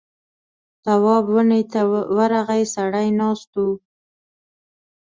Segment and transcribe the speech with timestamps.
[0.83, 1.81] تواب ونه ته
[2.17, 3.65] ورغی سړی ناست و.